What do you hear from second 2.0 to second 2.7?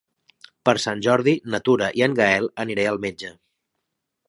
i en Gaël